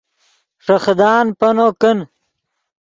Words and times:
ݰے 0.63 0.75
خدان 0.83 1.25
پینو 1.39 1.67
کن 1.81 1.97